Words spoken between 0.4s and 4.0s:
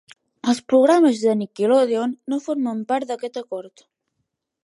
Els programes de Nickelodeon no formen part d'aquest acord.